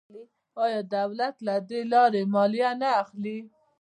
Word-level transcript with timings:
آیا 0.63 0.81
دولت 0.97 1.35
له 1.47 1.55
دې 1.69 1.81
لارې 1.93 2.21
مالیه 2.33 2.71
نه 2.81 2.89
اخلي؟ 3.01 3.37